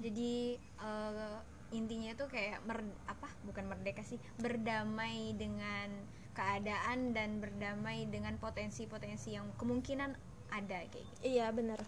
[0.00, 1.36] jadi eh,
[1.72, 3.28] intinya itu kayak mer- apa?
[3.46, 5.88] Bukan merdeka sih berdamai dengan
[6.34, 10.14] keadaan dan berdamai dengan potensi-potensi yang kemungkinan
[10.50, 11.20] ada kayak gitu.
[11.38, 11.80] Iya bener.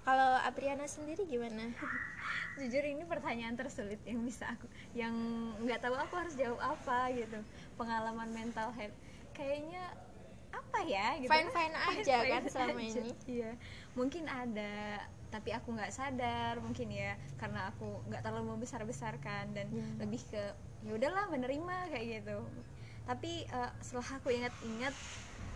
[0.00, 1.70] Kalau Apriana sendiri gimana?
[2.58, 5.12] Jujur ini pertanyaan tersulit yang bisa aku yang
[5.60, 7.38] nggak tahu aku harus jawab apa gitu.
[7.76, 8.96] Pengalaman mental health.
[9.36, 9.84] Kayaknya
[10.50, 13.00] apa ya gitu Fine- fine aja kan selama aja.
[13.00, 13.12] ini.
[13.26, 13.50] iya
[13.92, 14.98] mungkin ada
[15.30, 19.86] tapi aku nggak sadar mungkin ya karena aku nggak terlalu membesar besarkan dan Ya.
[19.98, 20.42] lebih ke
[20.82, 22.38] ya udahlah menerima kayak gitu
[23.04, 24.94] tapi eh, setelah aku ingat-ingat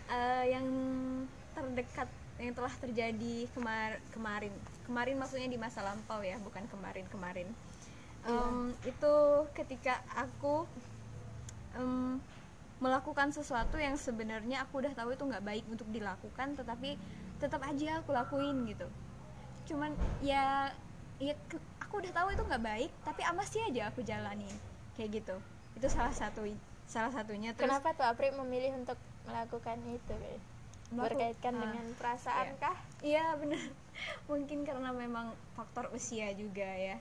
[0.08, 0.66] eh, yang
[1.52, 4.50] terdekat yang telah terjadi kemar kemarin
[4.84, 7.50] kemarin maksudnya di masa lampau ya bukan kemarin kemarin
[8.24, 9.14] Em, itu
[9.52, 10.64] ketika aku
[11.74, 12.16] em,
[12.82, 16.98] melakukan sesuatu yang sebenarnya aku udah tahu itu nggak baik untuk dilakukan tetapi
[17.38, 18.86] tetap aja aku lakuin gitu
[19.70, 20.70] cuman ya
[21.22, 21.32] ya
[21.80, 24.50] aku udah tahu itu nggak baik tapi masih aja aku jalani
[24.98, 25.36] kayak gitu
[25.78, 26.44] itu salah satu
[26.84, 30.14] salah satunya terus kenapa tuh Apri memilih untuk melakukan itu?
[30.92, 32.60] Melaku- berkaitan ah, dengan perasaan iya.
[32.60, 33.60] kah Iya benar.
[34.30, 36.96] Mungkin karena memang faktor usia juga ya.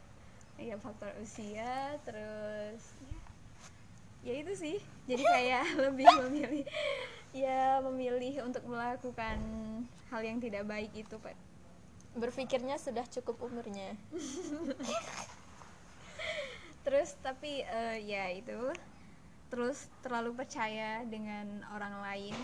[0.56, 2.93] Iya faktor usia terus
[4.24, 4.78] ya, itu sih.
[5.06, 6.66] Jadi kayak lebih memilih
[7.34, 9.42] ya memilih untuk melakukan
[10.14, 11.34] hal yang tidak baik itu Pak.
[12.14, 13.98] berpikirnya sudah cukup umurnya
[16.86, 18.70] Terus tapi eh, ya itu
[19.50, 22.38] terus terlalu percaya dengan orang lain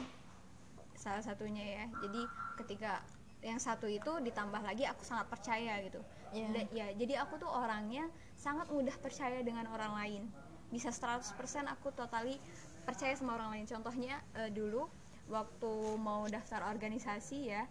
[0.97, 1.85] salah satunya ya.
[2.01, 2.25] Jadi
[2.57, 3.05] ketika
[3.45, 6.01] yang satu itu ditambah lagi aku sangat percaya gitu.
[6.33, 10.23] Da- ya jadi aku tuh orangnya sangat mudah percaya dengan orang lain
[10.69, 11.33] bisa 100%
[11.69, 12.37] aku totally
[12.85, 13.65] percaya sama orang lain.
[13.69, 14.85] Contohnya eh, dulu
[15.29, 17.63] waktu mau daftar organisasi ya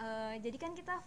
[0.00, 1.00] eh, jadi kan kita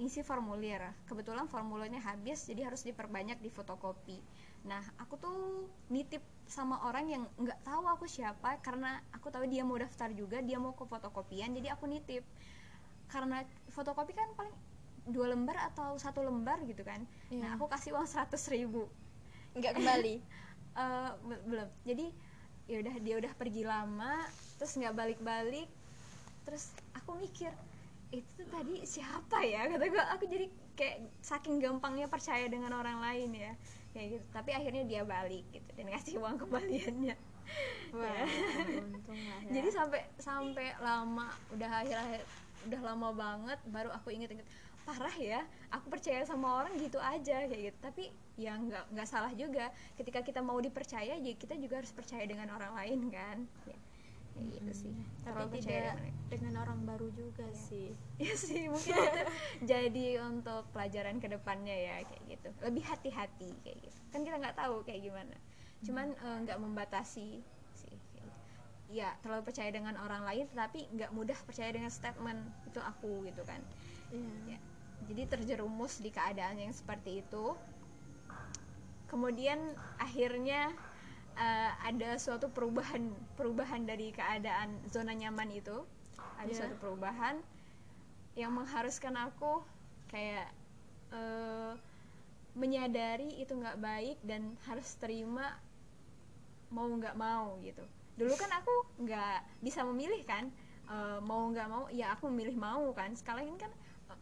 [0.00, 0.80] isi formulir.
[1.06, 4.18] Kebetulan formulirnya habis jadi harus diperbanyak di fotokopi.
[4.66, 9.64] Nah aku tuh nitip sama orang yang nggak tahu aku siapa karena aku tahu dia
[9.64, 12.24] mau daftar juga dia mau ke fotokopian jadi aku nitip.
[13.06, 14.54] Karena fotokopi kan paling
[15.04, 17.04] dua lembar atau satu lembar gitu kan.
[17.28, 17.40] Iya.
[17.44, 18.88] nah aku kasih uang 100 ribu.
[19.54, 20.16] Nggak kembali
[20.74, 21.68] Eh, be- belum.
[21.86, 22.06] Jadi
[22.64, 24.24] ya udah dia udah pergi lama
[24.58, 25.68] terus nggak balik-balik.
[26.44, 27.50] Terus aku mikir
[28.10, 29.70] itu tuh tadi siapa ya?
[29.70, 33.52] Kata gue aku jadi kayak saking gampangnya percaya dengan orang lain ya.
[33.94, 34.26] Kayak gitu.
[34.34, 37.16] Tapi akhirnya dia balik gitu dan ngasih uang kembaliannya.
[37.94, 38.26] Wah
[38.82, 39.50] untung lah ya.
[39.60, 42.22] Jadi sampai sampai lama udah akhir akhir
[42.64, 44.48] udah lama banget baru aku inget-inget
[44.84, 45.40] parah ya
[45.72, 47.78] aku percaya sama orang gitu aja kayak gitu.
[47.80, 48.04] Tapi
[48.36, 49.68] ya nggak nggak salah juga.
[49.96, 53.38] Ketika kita mau dipercaya ya kita juga harus percaya dengan orang lain kan?
[53.64, 53.78] Ya,
[54.32, 54.92] kayak gitu sih.
[54.92, 57.96] Tapi Terlalu percaya tidak dengan- dengan orang baru juga sih.
[58.22, 58.94] Ya sih mungkin
[59.70, 62.48] jadi untuk pelajaran ke depannya ya kayak gitu.
[62.62, 64.00] Lebih hati-hati kayak gitu.
[64.12, 65.36] Kan kita nggak tahu kayak gimana.
[65.80, 67.40] Cuman eh, nggak membatasi
[67.74, 68.30] sih gitu.
[68.86, 73.42] ya terlalu percaya dengan orang lain tetapi nggak mudah percaya dengan statement itu aku gitu
[73.42, 73.58] kan.
[74.12, 74.54] Iya.
[74.54, 74.58] ya.
[75.08, 77.54] Jadi terjerumus di keadaan yang seperti itu.
[79.10, 79.58] Kemudian
[80.00, 80.72] akhirnya
[81.38, 85.84] eh, ada suatu perubahan perubahan dari keadaan zona nyaman itu.
[86.40, 86.56] Ada Ya.
[86.66, 87.38] suatu perubahan
[88.34, 89.62] yang mengharuskan aku
[90.10, 90.50] kayak
[91.14, 91.72] eh,
[92.54, 95.58] menyadari itu nggak baik dan harus terima
[96.74, 97.82] mau nggak mau gitu.
[98.18, 100.50] Dulu kan aku nggak bisa memilih kan
[100.84, 103.08] Eh, mau nggak mau ya aku memilih mau kan.
[103.16, 103.72] Sekarang ini kan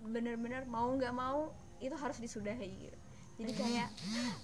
[0.06, 2.98] bener-bener mau nggak mau itu harus disudahi gitu.
[3.42, 3.88] Jadi kayak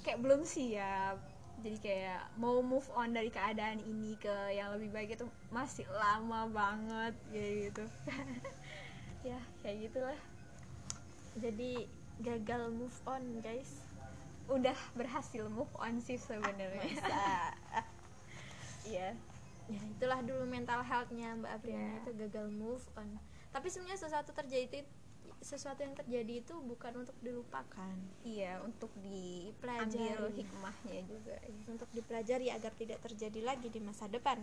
[0.03, 1.19] kayak belum siap.
[1.59, 6.47] Jadi kayak mau move on dari keadaan ini ke yang lebih baik itu masih lama
[6.51, 7.85] banget kayak gitu.
[9.27, 10.19] Ya kayak gitulah.
[11.43, 11.91] Jadi
[12.23, 13.83] gagal move on guys.
[14.47, 16.87] Udah berhasil move on sih sebenarnya.
[18.87, 19.11] Iya
[19.69, 19.75] ya.
[19.99, 21.59] Itulah dulu mental healthnya mbak Ya.
[21.59, 23.19] Apriana itu gagal move on.
[23.51, 24.79] Tapi sebenarnya sesuatu terjadi itu
[25.39, 30.35] sesuatu yang terjadi itu bukan untuk dilupakan iya untuk diambil Pelajari.
[30.35, 31.37] hikmahnya juga
[31.71, 34.39] untuk dipelajari agar tidak terjadi lagi di masa depan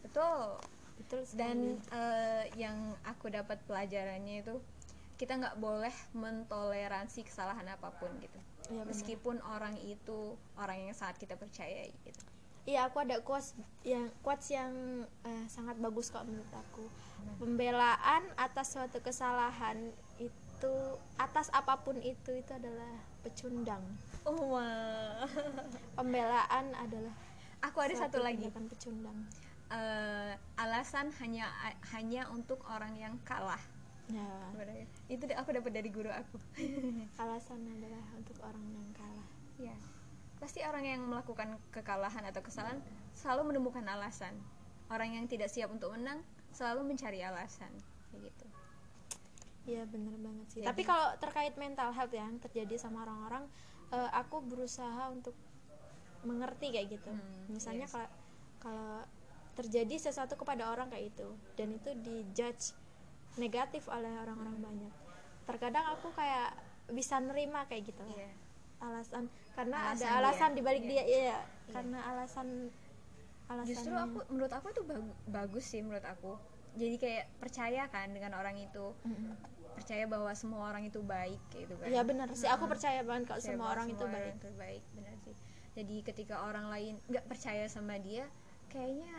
[0.00, 0.56] betul
[0.96, 1.98] betul dan sekali.
[2.00, 4.56] eh, yang aku dapat pelajarannya itu
[5.18, 8.38] kita nggak boleh mentoleransi kesalahan apa pun gitu
[8.70, 8.86] benar.
[8.86, 12.24] meskipun orang itu orang yang sangat kita percayai gitu
[12.68, 14.68] Iya, aku ada quotes yang quotes yang
[15.24, 16.84] eh, sangat bagus kok menurut aku.
[17.40, 19.88] Pembelaan atas suatu kesalahan
[20.58, 20.74] itu
[21.22, 23.78] atas apa pun itu itu adalah pecundang.
[24.26, 25.22] oh wah.
[25.94, 27.14] Pembelaan adalah
[27.62, 28.50] aku ada satu suatu lagi.
[28.50, 29.14] pecundang.
[29.70, 31.46] Eh, alasan hanya
[31.94, 33.62] hanya untuk orang yang kalah.
[34.10, 34.26] Ya,
[35.06, 36.40] itu aku dapat dari guru aku.
[37.22, 39.28] Alasan adalah untuk orang yang kalah.
[39.60, 39.76] ya.
[40.40, 42.80] Pasti orang yang melakukan kekalahan atau kesalahan
[43.12, 44.32] selalu menemukan alasan.
[44.88, 46.24] Orang yang tidak siap untuk menang
[46.56, 47.68] selalu mencari alasan.
[48.08, 48.48] Kayak gitu
[49.68, 50.60] Iya bener banget sih.
[50.60, 53.44] Jadi- Tapi kalau terkait mental health yang terjadi sama orang-orang,
[53.90, 55.36] eh, aku berusaha untuk
[56.20, 57.12] mengerti kayak gitu.
[57.12, 57.92] Hmm, Misalnya yes.
[57.92, 58.08] kalau
[58.58, 58.92] kalau
[59.54, 62.74] terjadi sesuatu kepada orang kayak itu dan itu dijudge
[63.36, 64.92] negatif oleh orang-orang banyak.
[65.44, 66.56] Terkadang aku kayak
[66.88, 68.02] bisa nerima kayak gitu.
[68.08, 68.32] Iya.
[68.78, 70.88] Alasan karena Alasan ada alasan di balik Iya.
[70.88, 71.38] dia, iya.
[71.68, 72.70] Karena alasan
[73.46, 76.36] alasan justru aku menurut aku itu bagu- bagus sih menurut aku
[76.76, 78.92] jadi kayak percaya kan dengan orang itu
[79.78, 81.86] percaya bahwa semua orang itu baik kayak gitu kan.
[81.88, 82.50] Iya benar sih.
[82.50, 84.34] Aku percaya banget kalau Percaya semua orang itu baik.
[84.34, 85.36] itu baik benar sih.
[85.78, 88.26] Jadi ketika orang lain nggak percaya sama dia
[88.68, 89.14] kayaknya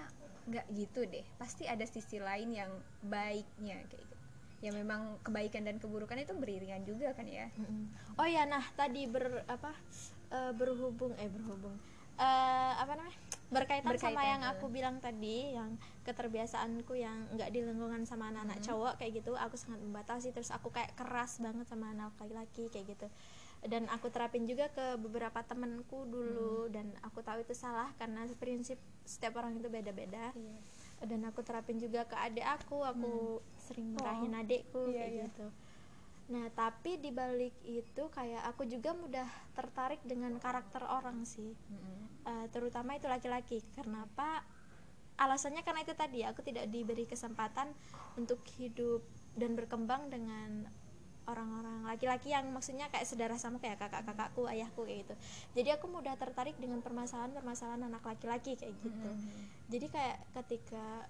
[0.51, 1.23] nggak gitu deh.
[1.39, 2.71] Pasti ada sisi lain yang
[3.07, 4.15] baiknya kayak gitu.
[4.59, 7.47] Ya memang kebaikan dan keburukan itu beriringan juga kan ya.
[8.19, 9.71] Oh ya, nah tadi ber apa
[10.35, 11.79] eh, berhubung eh berhubung.
[12.19, 13.15] Eh apa namanya
[13.49, 14.51] berkaitan, sama Berkaitan, yang eh.
[14.53, 15.73] aku bilang tadi yang
[16.05, 20.29] keterbiasaanku yang nggak di lingkungan sama anak-anak cowok kayak gitu aku sangat membatasi.
[20.29, 23.07] Terus aku kayak keras banget sama anak laki-laki kayak gitu.
[23.59, 28.79] Dan aku terapin juga ke beberapa temenku dulu dan aku tahu itu salah karena prinsip
[29.03, 30.31] setiap orang itu beda-beda.
[31.03, 35.25] Dan aku terapin juga ke adik aku aku sering marahin adikku Iya, kayak iya.
[35.27, 35.47] gitu.
[36.29, 41.57] Nah tapi dibalik itu kayak aku juga mudah tertarik dengan karakter orang sih
[42.25, 43.63] Eh, terutama itu laki-laki.
[43.75, 44.43] Karena apa?
[45.19, 47.71] Alasannya karena itu tadi aku tidak diberi kesempatan
[48.15, 49.03] untuk hidup
[49.35, 50.67] dan berkembang dengan
[51.29, 55.15] orang-orang laki-laki yang maksudnya kayak saudara sama kayak kakak-kakakku ayahku kayak gitu.
[55.61, 59.11] Jadi aku mudah tertarik dengan permasalahan-permasalahan anak laki-laki kayak gitu.
[59.69, 61.05] Jadi kayak ketika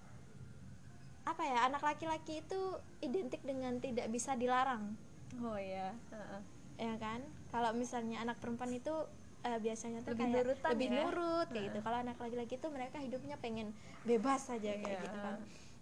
[1.24, 2.60] apa ya anak laki-laki itu
[3.00, 4.98] identik dengan tidak bisa dilarang.
[5.40, 6.40] Oh ya Heeh.
[6.82, 7.22] ya kan?
[7.54, 8.92] Kalau misalnya anak perempuan itu
[9.40, 10.94] eh, biasanya tuh Lebih kayak nurutan lebih ya?
[11.00, 11.78] nurut kayak gitu.
[11.80, 13.68] Kalau anak laki-laki itu mereka hidupnya pengen
[14.04, 15.04] bebas saja kayak Iya.
[15.06, 15.36] gitu kan.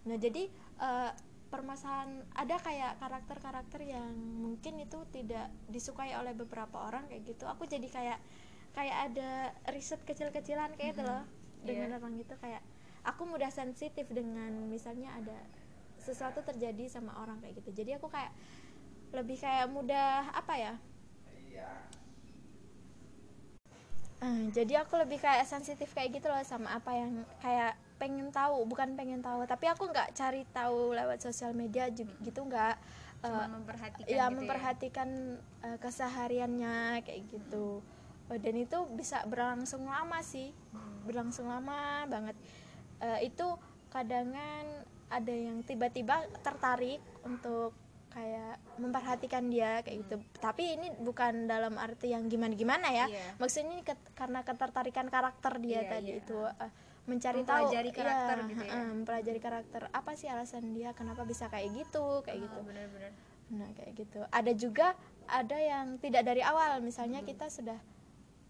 [0.07, 0.43] Nah jadi
[0.79, 1.11] eh,
[1.49, 7.49] permasalahan ada kayak karakter-karakter yang mungkin itu tidak disukai oleh beberapa orang kayak gitu.
[7.49, 8.19] Aku jadi kayak
[8.77, 9.31] kayak ada
[9.73, 11.25] riset kecil-kecilan kayak itu loh.
[11.59, 11.99] Dengan Iya.
[11.99, 12.63] orang gitu kayak
[13.03, 15.39] aku mudah sensitif dengan misalnya ada
[15.99, 17.83] sesuatu terjadi sama orang kayak gitu.
[17.83, 18.31] Jadi aku kayak
[19.11, 20.73] lebih kayak mudah apa ya
[24.19, 28.67] Eh, jadi aku lebih kayak sensitif kayak gitu loh sama apa yang kayak pengen tahu
[28.67, 32.77] bukan pengen tahu tapi aku nggak cari tahu lewat sosial media juga gitu nggak.
[33.19, 35.09] Eh, memperhatikan ya gitu memperhatikan
[35.63, 37.83] eh, kesehariannya kayak gitu.
[38.31, 40.51] Eh, dan itu bisa berlangsung lama sih
[41.07, 42.35] berlangsung lama banget.
[42.99, 43.47] Eh, itu
[43.95, 47.73] kadangan ada yang tiba-tiba tertarik untuk
[48.19, 53.39] kayak memperhatikan dia kayak gitu tapi ini bukan dalam arti yang gimana-gimana ya Iya.
[53.39, 56.19] maksudnya ini ket- karena ketertarikan karakter dia Iya, tadi iya.
[56.19, 56.73] itu eh,
[57.07, 58.73] mencari tahu Mempelajari karakter iya, gitu ya.
[58.75, 63.13] eh, mempelajari karakter apa sih alasan dia kenapa bisa kayak gitu kayak gitu Ah, benar-benar
[63.49, 64.21] Nah kayak gitu.
[64.29, 64.93] Ada juga
[65.25, 66.85] ada yang tidak dari awal.
[66.85, 67.29] Misalnya Hmm.
[67.33, 67.81] kita sudah,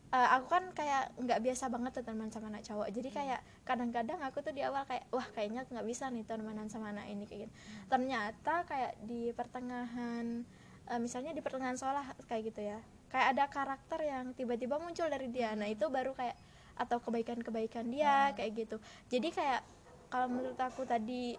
[0.09, 2.89] eh, aku kan kayak nggak biasa banget tuh teman sama anak cowok.
[2.89, 3.17] Jadi Hmm.
[3.21, 7.13] kayak kadang-kadang aku tuh di awal kayak wah kayaknya nggak bisa nih temenan sama anak
[7.13, 7.53] ini kayak gitu.
[7.53, 7.89] Hmm.
[7.93, 10.49] Ternyata kayak di pertengahan,
[10.89, 12.81] eh, misalnya di pertengahan sekolah kayak gitu ya.
[13.13, 15.53] Kayak ada karakter yang tiba-tiba muncul dari dia.
[15.53, 16.37] Nah itu baru kayak
[16.79, 18.77] atau kebaikan-kebaikan dia kayak gitu.
[19.13, 19.61] Jadi kayak
[20.09, 21.37] kalau menurut aku tadi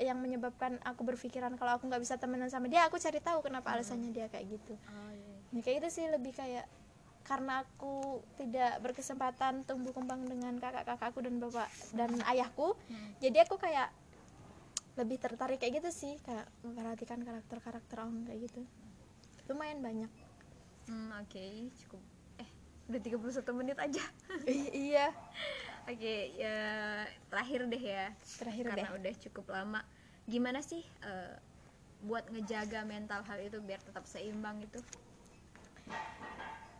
[0.00, 3.76] yang menyebabkan aku berpikiran kalau aku nggak bisa temenan sama dia aku cari tahu kenapa
[3.76, 6.64] alasannya dia kayak gitu oh iya nah kayak gitu sih lebih kayak
[7.22, 12.74] karena aku tidak berkesempatan tumbuh kembang dengan kakak-kakakku dan bapak dan ayahku.
[12.90, 13.10] Hmm.
[13.22, 13.94] jadi aku kayak
[14.92, 18.60] lebih tertarik kayak gitu sih kayak memperhatikan karakter-karakter orang kayak gitu.
[19.48, 20.10] Lumayan banyak.
[20.90, 21.44] Hmm, oke
[21.86, 22.02] cukup.
[22.36, 22.48] Eh
[22.92, 24.04] udah 31 menit aja.
[24.84, 25.08] Iya.
[25.88, 26.56] Oke ya
[27.32, 28.12] terakhir deh ya.
[28.36, 28.98] Terakhir karena deh.
[29.00, 29.80] udah cukup lama.
[30.28, 31.34] Gimana sih eh,
[32.02, 34.82] buat ngejaga mental health itu biar tetap seimbang gitu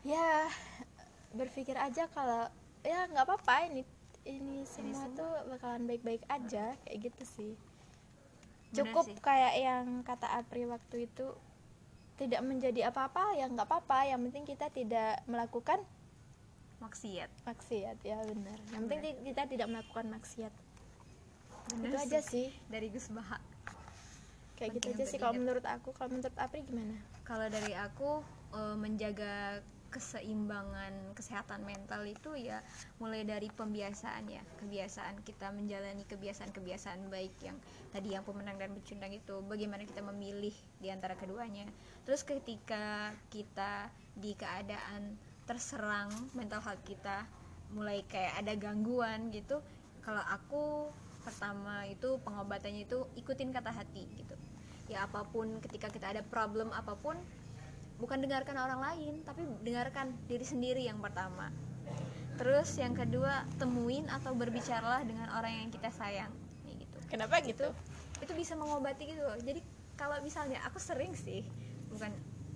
[0.02, 0.50] ya
[1.32, 2.50] berpikir aja kalau
[2.82, 3.82] ya nggak apa-apa ini
[4.22, 7.52] ini semua tuh bakalan baik-baik aja kayak gitu sih.
[8.72, 9.18] Cukup sih.
[9.18, 11.34] kayak yang kata Apri waktu itu
[12.16, 15.82] tidak menjadi apa-apa ya nggak apa-apa yang penting kita tidak melakukan
[16.78, 17.30] maksiat.
[17.46, 20.54] maksiat ya benar yang penting ti- kita tidak melakukan maksiat.
[21.78, 22.48] Bener itu aja sih.
[22.66, 23.38] dari Gus Baha.
[24.58, 25.90] Kayak gitu aja sih kalau menurut aku.
[25.94, 26.94] Kalau menurut Apri gimana?
[27.22, 28.22] Kalau dari aku
[28.54, 29.62] eh, menjaga
[29.92, 32.64] keseimbangan kesehatan mental itu ya
[32.96, 34.40] mulai dari pembiasaan ya.
[34.64, 37.60] Kebiasaan kita menjalani kebiasaan-kebiasaan baik yang
[37.92, 41.68] tadi yang pemenang dan pecundang itu bagaimana kita memilih di antara keduanya.
[42.08, 47.28] Terus ketika kita di keadaan terserang mental health kita
[47.76, 49.60] mulai kayak ada gangguan gitu
[50.04, 50.88] kalau aku
[51.22, 54.34] pertama itu pengobatannya itu ikutin kata hati gitu.
[54.90, 57.14] Ya apa pun ketika kita ada problem apa pun
[58.00, 61.52] bukan dengarkan orang lain tapi dengarkan diri sendiri yang pertama.
[62.40, 66.32] Terus yang kedua temuin atau berbicaralah dengan orang yang kita sayang.
[66.64, 66.98] Kayak gitu.
[67.12, 67.68] Kenapa gitu?
[68.22, 69.20] itu bisa mengobati gitu.
[69.20, 69.36] Loh.
[69.42, 69.60] jadi
[69.98, 71.42] kalau misalnya aku sering sih
[71.90, 72.14] bukan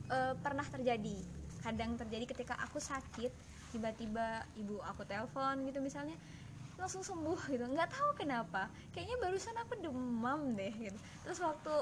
[0.08, 1.18] eh, pernah terjadi.
[1.60, 3.34] Kadang terjadi ketika aku sakit
[3.74, 6.14] tiba-tiba ibu aku telepon gitu misalnya
[6.78, 7.66] langsung sembuh gitu.
[7.66, 8.70] Nggak tahu kenapa.
[8.94, 10.98] Kayaknya barusan aku demam deh gitu.
[11.26, 11.74] Terus waktu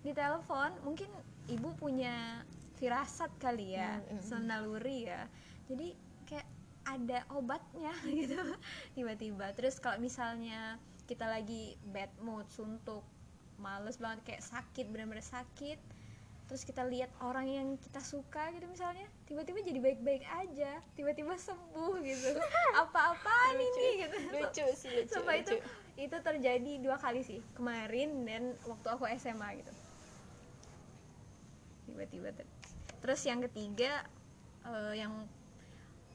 [0.00, 1.12] ditelepon mungkin
[1.52, 2.40] ibu punya
[2.80, 5.28] firasat kali ya Hmm, hmm, senaluri ya.
[5.68, 5.92] Jadi
[6.24, 6.48] kayak
[6.88, 8.40] ada obatnya gitu
[8.96, 9.52] tiba-tiba.
[9.52, 13.04] Terus kalau misalnya kita lagi bad mood suntuk
[13.56, 15.76] males banget kayak sakit benar-benar sakit
[16.48, 22.02] terus kita lihat orang yang kita suka gitu misalnya tiba-tiba jadi baik-baik aja tiba-tiba sembuh
[22.02, 22.26] gitu.
[22.82, 24.16] Apa-apaan ini gitu.
[24.34, 25.70] Lucu sih lucu, Sumpah itu lucu.
[25.94, 29.70] itu terjadi dua kali sih kemarin dan waktu aku SMA gitu.
[31.86, 32.50] Tiba-tiba ter-
[33.00, 34.04] terus yang ketiga
[34.68, 35.26] eh, yang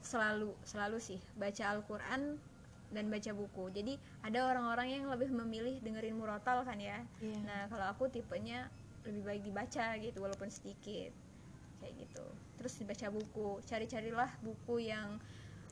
[0.06, 2.38] selalu selalu sih baca Al-Quran
[2.94, 3.64] dan baca buku.
[3.74, 7.02] Jadi ada orang-orang yang lebih memilih dengerin murotal kan ya.
[7.18, 7.38] Iya.
[7.42, 8.70] nah kalau aku tipenya
[9.02, 11.10] lebih baik dibaca gitu walaupun sedikit
[11.82, 12.26] kayak gitu.
[12.62, 15.18] Terus dibaca buku cari-carilah buku yang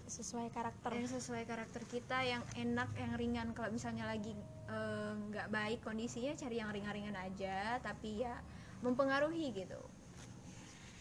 [0.04, 0.92] sesuai karakter.
[0.92, 3.48] yang sesuai karakter kita yang enak yang ringan.
[3.54, 4.34] Kalau misalnya lagi
[4.68, 8.36] eh, nggak baik kondisinya cari yang ringan-ringan aja tapi ya
[8.84, 9.80] mempengaruhi gitu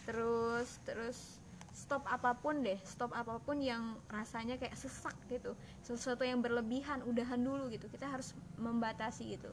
[0.03, 1.43] terus terus
[1.73, 5.57] stop apa pun deh stop apa pun yang rasanya kayak sesak gitu.
[5.81, 7.89] Sesuatu yang berlebihan udahan dulu gitu.
[7.89, 9.49] Kita harus membatasi gitu.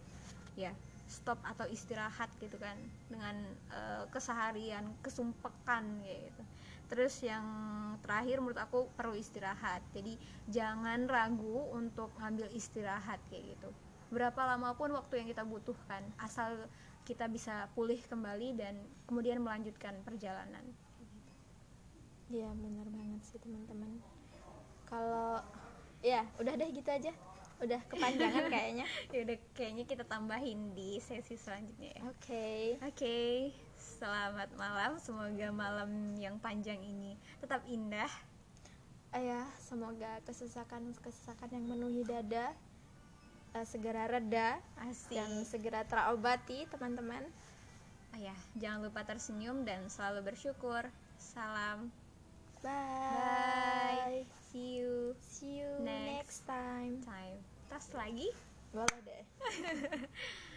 [0.54, 0.76] Ya
[1.10, 2.76] stop atau istirahat gitu kan.
[3.08, 3.34] Dengan
[3.72, 6.42] eh, keseharian kesumpekan gitu.
[6.90, 7.46] Terus yang
[8.02, 9.80] terakhir menurut aku perlu istirahat.
[9.96, 10.18] Jadi
[10.50, 13.70] jangan ragu untuk ngambil istirahat kayak gitu.
[14.10, 16.02] Berapa lama pun waktu yang kita butuhkan.
[16.18, 16.66] Asal
[17.10, 18.78] kita bisa pulih kembali dan
[19.10, 20.62] kemudian melanjutkan perjalanan
[22.30, 23.98] Iya benar banget sih teman-teman.
[24.86, 25.42] Kalau
[25.98, 27.10] ya udah deh gitu aja.
[27.58, 28.86] Udah kepanjangan kayaknya.
[29.10, 32.78] ya udah kayaknya kita tambahin di sesi selanjutnya ya Oke.
[32.80, 33.18] oke
[33.76, 38.08] selamat malam semoga malam yang panjang ini tetap indah
[39.12, 42.56] ya semoga kesesakan-kesesakan yang memenuhi dada
[43.54, 47.24] eh, segera reda asik dan segera terobati teman-teman.
[48.14, 50.82] oh ya jangan lupa tersenyum dan selalu bersyukur
[51.16, 51.90] salam
[52.60, 54.28] Bye.
[54.52, 56.44] see you See you Next.
[56.44, 57.00] next time.
[57.00, 57.38] time
[57.72, 58.28] tas lagi
[58.70, 59.24] Boleh deh.